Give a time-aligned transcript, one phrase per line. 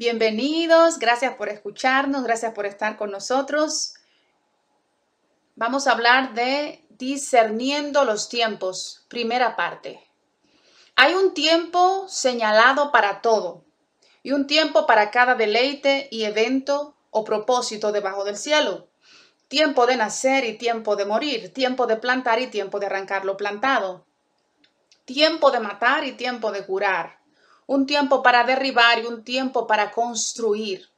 [0.00, 3.92] Bienvenidos, gracias por escucharnos, gracias por estar con nosotros.
[5.56, 10.02] Vamos a hablar de discerniendo los tiempos, primera parte.
[10.96, 13.66] Hay un tiempo señalado para todo
[14.22, 18.88] y un tiempo para cada deleite y evento o propósito debajo del cielo.
[19.48, 23.36] Tiempo de nacer y tiempo de morir, tiempo de plantar y tiempo de arrancar lo
[23.36, 24.06] plantado.
[25.04, 27.19] Tiempo de matar y tiempo de curar.
[27.70, 30.88] Un tiempo para derribar y un tiempo para construir.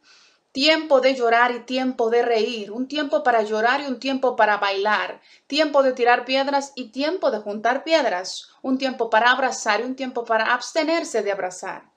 [0.53, 2.73] Tiempo de llorar y tiempo de reír.
[2.73, 5.21] Un tiempo para llorar y un tiempo para bailar.
[5.47, 8.49] Tiempo de tirar piedras y tiempo de juntar piedras.
[8.63, 11.91] Un tiempo para abrazar y un tiempo para abstenerse de abrazar.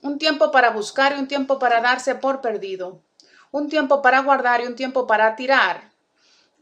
[0.00, 3.02] Un tiempo para buscar y un tiempo para darse por perdido.
[3.50, 5.90] Un tiempo para guardar y un tiempo para tirar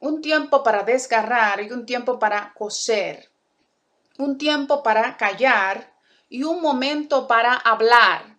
[0.00, 3.28] un tiempo para desgarrar y un tiempo para coser,
[4.16, 5.97] un tiempo para callar
[6.28, 8.36] y un momento para hablar,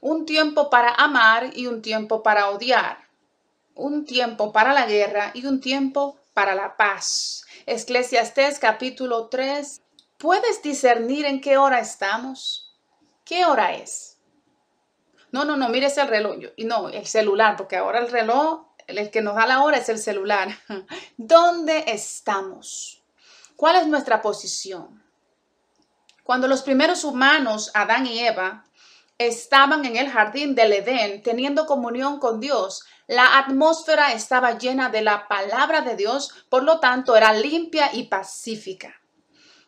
[0.00, 2.98] un tiempo para amar y un tiempo para odiar,
[3.74, 7.44] un tiempo para la guerra y un tiempo para la paz.
[7.66, 9.80] Eclesiastés capítulo 3.
[10.18, 12.74] ¿Puedes discernir en qué hora estamos?
[13.24, 14.18] ¿Qué hora es?
[15.32, 16.36] No, no, no, mires el reloj.
[16.56, 19.88] Y no, el celular, porque ahora el reloj el que nos da la hora es
[19.88, 20.48] el celular.
[21.16, 23.02] ¿Dónde estamos?
[23.56, 25.02] ¿Cuál es nuestra posición?
[26.26, 28.64] Cuando los primeros humanos, Adán y Eva,
[29.16, 35.02] estaban en el jardín del Edén teniendo comunión con Dios, la atmósfera estaba llena de
[35.02, 39.00] la palabra de Dios, por lo tanto era limpia y pacífica.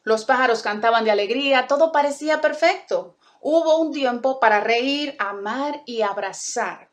[0.03, 3.17] Los pájaros cantaban de alegría, todo parecía perfecto.
[3.41, 6.91] Hubo un tiempo para reír, amar y abrazar.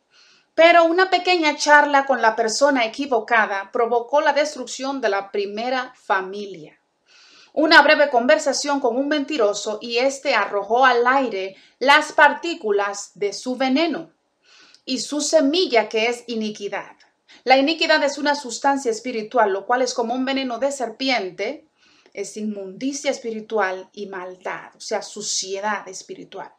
[0.53, 6.79] Pero una pequeña charla con la persona equivocada provocó la destrucción de la primera familia.
[7.57, 13.55] Una breve conversación con un mentiroso y éste arrojó al aire las partículas de su
[13.55, 14.11] veneno
[14.83, 16.97] y su semilla que es iniquidad.
[17.45, 21.65] La iniquidad es una sustancia espiritual, lo cual es como un veneno de serpiente,
[22.11, 26.51] es inmundicia espiritual y maldad, o sea, suciedad espiritual.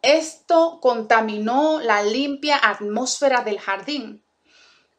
[0.00, 4.22] Esto contaminó la limpia atmósfera del jardín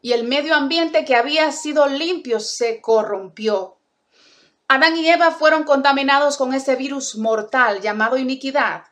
[0.01, 3.76] y el medio ambiente que había sido limpio se corrompió.
[4.69, 8.83] Adán y Eva fueron contaminados con ese virus mortal llamado iniquidad.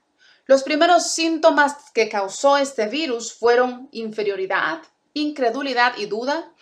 [0.46, 4.82] Los primeros síntomas que causó este virus fueron inferioridad,
[5.14, 6.54] incredulidad y duda,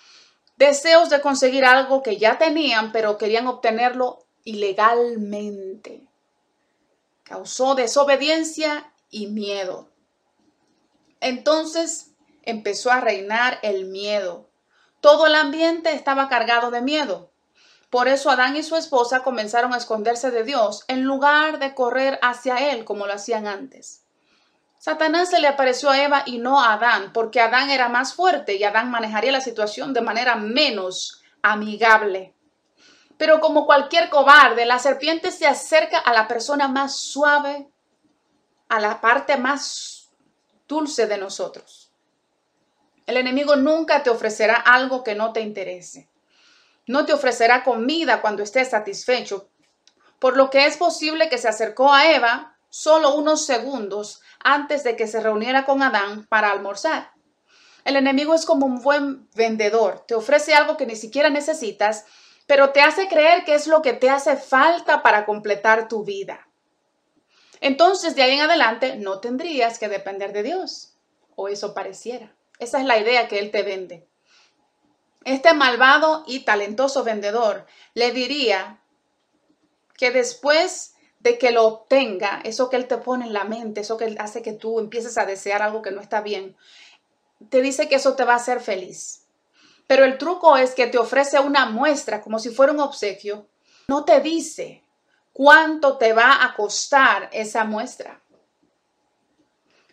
[0.57, 6.07] deseos de conseguir algo que ya tenían pero querían obtenerlo ilegalmente.
[7.23, 9.89] Causó desobediencia y miedo.
[11.19, 14.49] Entonces empezó a reinar el miedo.
[15.01, 17.32] Todo el ambiente estaba cargado de miedo.
[17.93, 22.17] Por eso Adán y su esposa comenzaron a esconderse de Dios en lugar de correr
[22.23, 24.03] hacia Él como lo hacían antes.
[24.79, 28.55] Satanás se le apareció a Eva y no a Adán, porque Adán era más fuerte
[28.55, 32.33] y Adán manejaría la situación de manera menos amigable.
[33.19, 37.69] Pero como cualquier cobarde, la serpiente se acerca a la persona más suave
[38.69, 40.09] a la parte más
[40.67, 41.91] dulce de nosotros.
[43.05, 46.09] El enemigo nunca te ofrecerá algo que no te interese.
[46.87, 49.49] No te ofrecerá comida cuando estés satisfecho,
[50.19, 54.95] por lo que es posible que se acercó a Eva solo unos segundos antes de
[54.95, 57.11] que se reuniera con Adán para almorzar.
[57.85, 62.05] El enemigo es como un buen vendedor, te ofrece algo que ni siquiera necesitas,
[62.47, 66.47] pero te hace creer que es lo que te hace falta para completar tu vida
[67.63, 70.97] entonces de ahí en adelante no tendrías que depender de Dios.
[71.37, 72.35] O eso pareciera.
[72.59, 74.05] Esa es la idea que Él te vende.
[75.25, 78.81] Este malvado y talentoso vendedor le diría
[79.97, 83.97] que después de que lo obtenga, eso que Él te pone en la mente, eso
[83.97, 86.57] que hace que tú empieces a desear algo que no está bien,
[87.49, 89.25] te dice que eso te va a hacer feliz.
[89.87, 93.47] Pero el truco es que te ofrece una muestra como si fuera un obsequio.
[93.87, 94.83] No te dice
[95.31, 98.21] cuánto te va a costar esa muestra.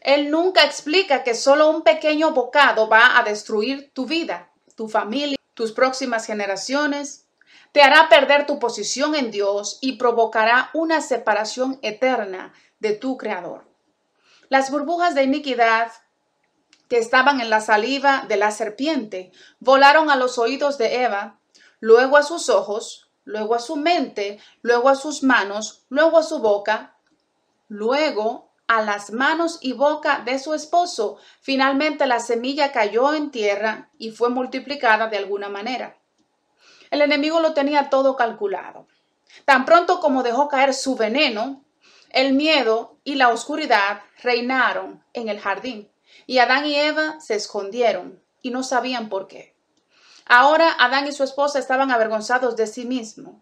[0.00, 4.49] Él nunca explica que solo un pequeño bocado va a destruir tu vida,
[4.80, 7.28] tu familia, tus próximas generaciones,
[7.70, 13.68] te hará perder tu posición en Dios y provocará una separación eterna de tu Creador.
[14.48, 15.92] Las burbujas de iniquidad
[16.88, 21.38] que estaban en la saliva de la serpiente volaron a los oídos de Eva,
[21.80, 26.38] luego a sus ojos, luego a su mente, luego a sus manos, luego a su
[26.38, 26.96] boca,
[27.68, 31.16] luego a las manos y boca de su esposo.
[31.40, 35.98] Finalmente la semilla cayó en tierra y fue multiplicada de alguna manera.
[36.92, 38.86] El enemigo lo tenía todo calculado.
[39.44, 41.64] Tan pronto como dejó caer su veneno,
[42.10, 45.90] el miedo y la oscuridad reinaron en el jardín.
[46.28, 49.56] Y Adán y Eva se escondieron y no sabían por qué.
[50.26, 53.34] Ahora Adán y su esposa estaban avergonzados de sí mismos.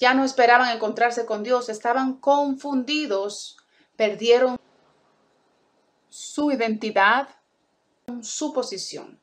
[0.00, 3.59] Ya no esperaban encontrarse con Dios, estaban confundidos,
[4.00, 4.58] perdieron
[6.08, 7.28] su identidad,
[8.22, 9.20] su posición.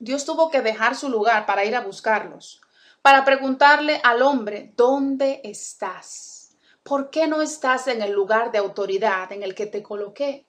[0.00, 2.60] Dios tuvo que dejar su lugar para ir a buscarlos,
[3.00, 6.56] para preguntarle al hombre, ¿dónde estás?
[6.82, 10.48] ¿Por qué no estás en el lugar de autoridad en el que te coloqué?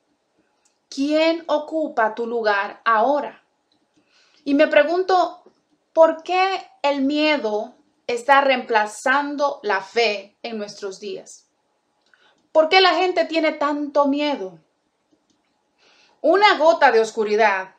[0.89, 3.43] ¿Quién ocupa tu lugar ahora?
[4.45, 5.43] Y me pregunto,
[5.93, 7.75] ¿por qué el miedo
[8.07, 11.50] está reemplazando la fe en nuestros días?
[12.51, 14.59] ¿Por qué la gente tiene tanto miedo?
[16.19, 17.75] Una gota de oscuridad,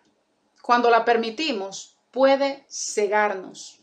[0.63, 3.81] cuando la permitimos, puede cegarnos.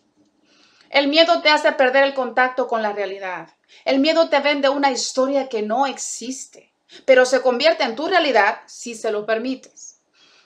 [0.90, 3.50] El miedo te hace perder el contacto con la realidad.
[3.86, 6.74] El miedo te vende una historia que no existe,
[7.06, 10.02] pero se convierte en tu realidad si se lo permites.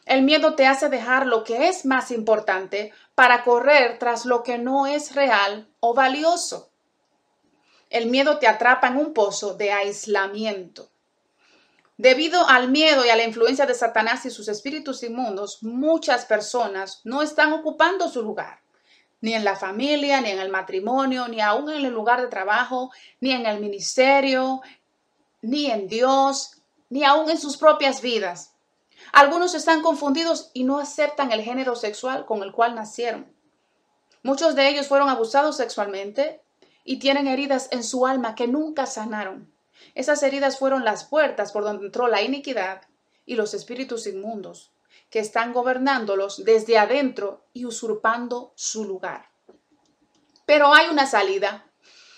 [0.06, 4.58] El miedo te hace dejar lo que es más importante para correr tras lo que
[4.58, 6.73] no es real o valioso.
[7.94, 10.90] El miedo te atrapa en un pozo de aislamiento.
[11.96, 17.02] Debido al miedo y a la influencia de Satanás y sus espíritus inmundos, muchas personas
[17.04, 18.62] no están ocupando su lugar,
[19.22, 22.92] ni en la familia, ni en el matrimonio, ni aún en el lugar de trabajo,
[23.20, 24.62] ni en el ministerio,
[25.44, 28.56] ni en Dios, ni aún en sus propias vidas.
[29.12, 33.32] Algunos están confundidos y no aceptan el género sexual con el cual nacieron.
[34.24, 36.43] Muchos de ellos fueron abusados sexualmente
[36.84, 39.52] y tienen heridas en su alma que nunca sanaron.
[39.96, 42.82] Esas heridas fueron las puertas por donde entró la iniquidad
[43.26, 44.72] y los espíritus inmundos,
[45.10, 49.30] que están gobernándolos desde adentro y usurpando su lugar.
[50.46, 51.66] Pero hay una salida.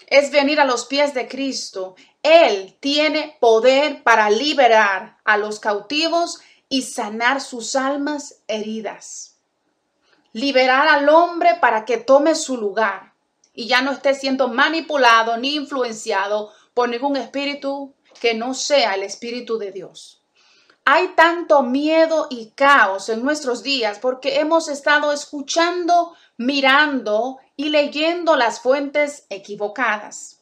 [0.08, 1.96] Es venir a los pies de Cristo.
[2.24, 6.40] Él tiene poder para liberar a los cautivos
[6.70, 9.38] y sanar sus almas heridas.
[10.32, 13.15] Liberar al hombre para que tome su lugar
[13.56, 19.04] y ya no esté siendo manipulado ni influenciado por ningún espíritu que no sea el
[19.04, 20.22] Espíritu de Dios.
[20.84, 28.36] Hay tanto miedo y caos en nuestros días porque hemos estado escuchando, mirando y leyendo
[28.36, 30.42] las fuentes equivocadas.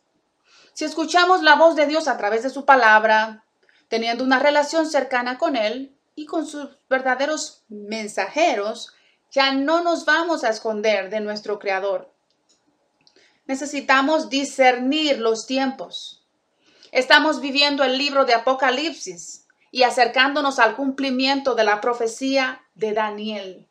[0.73, 3.45] Si escuchamos la voz de Dios a través de su palabra,
[3.87, 8.91] teniendo una relación cercana con Él y con sus verdaderos mensajeros,
[9.31, 12.12] ya no nos vamos a esconder de nuestro Creador.
[13.45, 16.25] Necesitamos discernir los tiempos.
[16.91, 23.67] Estamos viviendo el libro de Apocalipsis y acercándonos al cumplimiento de la profecía de Daniel.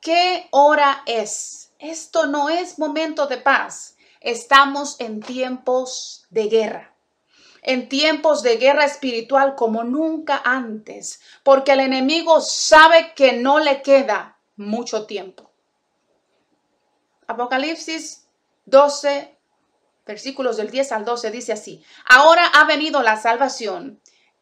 [0.00, 1.72] ¿Qué hora es?
[1.78, 3.96] Esto no es momento de paz.
[4.20, 6.94] Estamos en tiempos de guerra.
[7.62, 13.82] En tiempos de guerra espiritual como nunca antes, porque el enemigo sabe que no le
[13.82, 15.50] queda mucho tiempo.
[17.26, 18.23] Apocalipsis
[18.66, 19.36] 12,
[20.06, 24.00] versículos del 10 al 12 dice así, ahora ha venido la salvación,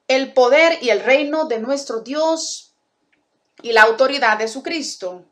[0.09, 2.75] el poder y el reino de nuestro Dios
[3.63, 5.25] y la autoridad de su Cristo.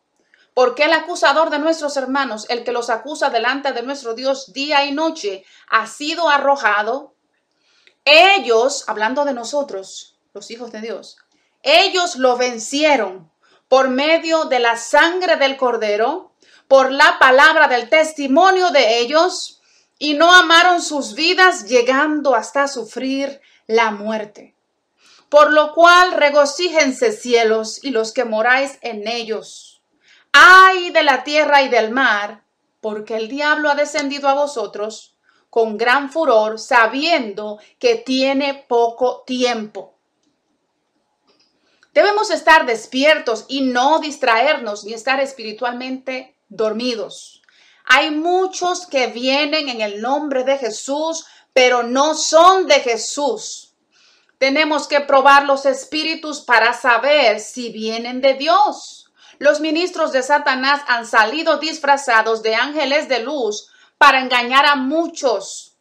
[0.55, 4.85] Porque el acusador de nuestros hermanos, el que los acusa delante de nuestro Dios día
[4.85, 7.15] y noche, ha sido arrojado.
[8.05, 11.19] Ellos, hablando de nosotros, los hijos de Dios,
[11.63, 13.31] ellos lo vencieron
[13.69, 16.30] por medio de la sangre del cordero,
[16.71, 19.61] por la palabra del testimonio de ellos
[19.99, 24.55] y no amaron sus vidas llegando hasta sufrir la muerte.
[25.29, 29.83] Por lo cual regocíjense cielos y los que moráis en ellos.
[30.33, 32.45] Ay de la tierra y del mar,
[32.81, 35.17] porque el diablo ha descendido a vosotros
[35.51, 39.99] con gran furor, sabiendo que tiene poco tiempo.
[41.93, 47.41] Debemos estar despiertos y no distraernos ni estar espiritualmente dormidos.
[47.87, 53.75] Hay muchos que vienen en el nombre de Jesús, pero no son de Jesús.
[54.39, 59.11] Tenemos que probar los espíritus para saber si vienen de Dios.
[59.39, 65.77] Los ministros de Satanás han salido disfrazados de ángeles de luz para engañar a muchos.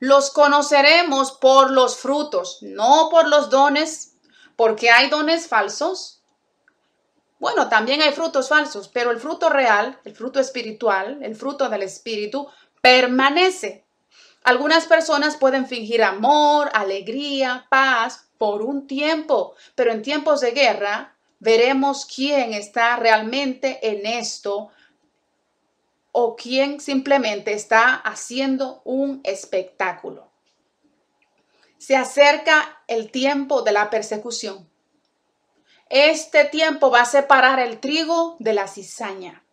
[0.00, 4.16] Los conoceremos por los frutos, no por los dones,
[4.56, 6.23] porque hay dones falsos
[7.44, 11.82] bueno, también hay frutos falsos, pero el fruto real, el fruto espiritual, el fruto del
[11.82, 12.48] espíritu,
[12.80, 13.84] permanece.
[14.44, 21.18] Algunas personas pueden fingir amor, alegría, paz por un tiempo, pero en tiempos de guerra
[21.38, 24.70] veremos quién está realmente en esto
[26.12, 30.30] o quién simplemente está haciendo un espectáculo.
[31.76, 34.66] Se acerca el tiempo de la persecución.
[35.90, 39.44] Este tiempo va a separar el trigo de la cizaña.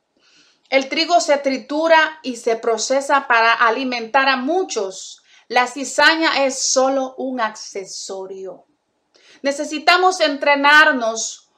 [0.69, 5.21] El trigo se tritura y se procesa para alimentar a muchos.
[5.49, 8.65] La cizaña es solo un accesorio.
[9.41, 11.49] Necesitamos entrenarnos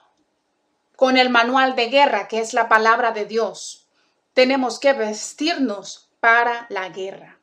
[0.96, 3.88] con el manual de guerra, que es la palabra de Dios.
[4.34, 7.40] Tenemos que vestirnos para la guerra.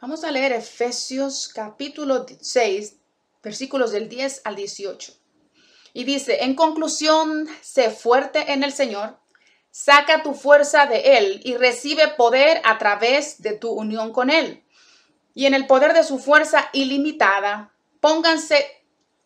[0.00, 2.96] Vamos a leer Efesios capítulo 6,
[3.42, 5.23] versículos del 10 al 18.
[5.94, 9.18] Y dice, en conclusión, sé fuerte en el Señor
[9.76, 14.64] Saca tu fuerza de Él y recibe poder a través de tu unión con Él.
[15.34, 18.64] Y en el poder de su fuerza ilimitada, pónganse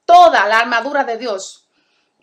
[0.07, 1.69] toda la armadura de Dios,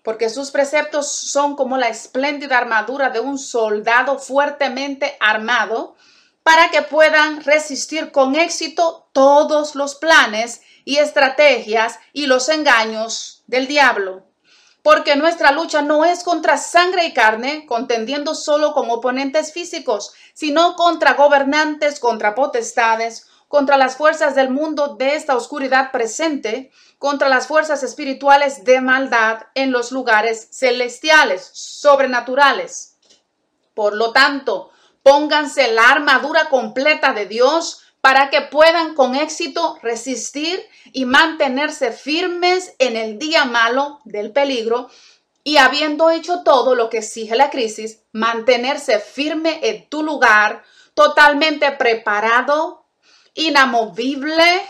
[0.03, 5.95] porque sus preceptos son como la espléndida armadura de un soldado fuertemente armado,
[6.41, 13.67] para que puedan resistir con éxito todos los planes y estrategias y los engaños del
[13.67, 14.25] diablo
[14.85, 20.75] porque nuestra lucha no es contra sangre y carne, contendiendo solo con oponentes físicos, sino
[20.75, 27.47] contra gobernantes, contra potestades, contra las fuerzas del mundo de esta oscuridad presente, contra las
[27.47, 32.99] fuerzas espirituales de maldad en los lugares celestiales, sobrenaturales.
[33.73, 34.69] Por lo tanto,
[35.01, 42.75] pónganse la armadura completa de Dios para que puedan con éxito resistir y mantenerse firmes
[42.77, 44.91] en el día malo del peligro
[45.43, 50.61] y habiendo hecho todo lo que exige la crisis, mantenerse firme en tu lugar,
[50.93, 52.85] totalmente preparado,
[53.33, 54.61] inamovible,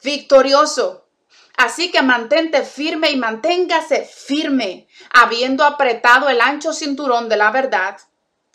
[0.00, 1.08] victorioso.
[1.56, 7.96] Así que mantente firme y manténgase firme, habiendo apretado el ancho cinturón de la verdad,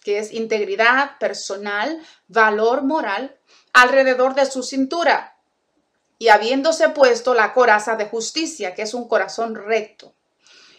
[0.03, 3.37] que es integridad personal, valor moral,
[3.73, 5.35] alrededor de su cintura
[6.19, 10.13] y habiéndose puesto la coraza de justicia, que es un corazón recto,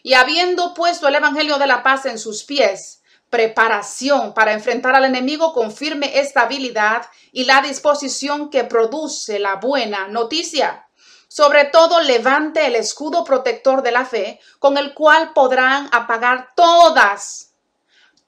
[0.03, 5.05] y habiendo puesto el Evangelio de la paz en sus pies, preparación para enfrentar al
[5.05, 10.87] enemigo con firme estabilidad y la disposición que produce la buena noticia.
[11.29, 17.50] Sobre todo levante el escudo protector de la fe, con el cual podrán apagar todas,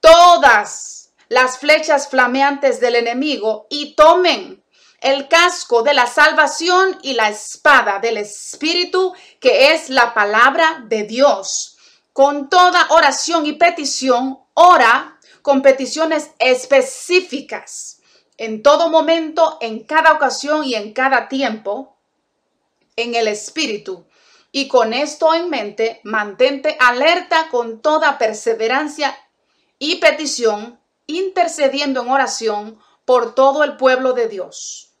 [0.03, 4.61] todas las flechas flameantes del enemigo y tomen
[4.99, 11.03] el casco de la salvación y la espada del Espíritu, que es la palabra de
[11.03, 11.77] Dios.
[12.11, 18.01] Con toda oración y petición, ora con peticiones específicas,
[18.37, 21.95] en todo momento, en cada ocasión y en cada tiempo,
[22.97, 24.05] en el Espíritu.
[24.51, 29.17] Y con esto en mente, mantente alerta con toda perseverancia
[29.83, 34.93] y petición intercediendo en oración por todo el pueblo de Dios.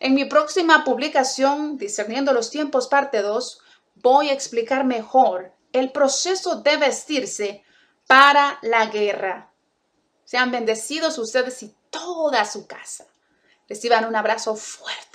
[0.00, 3.60] En mi próxima publicación, Discerniendo los tiempos, parte 2,
[3.94, 7.62] voy a explicar mejor el proceso de vestirse
[8.08, 9.52] para la guerra.
[10.24, 13.06] Sean bendecidos ustedes y toda su casa.
[13.68, 15.09] Reciban un abrazo fuerte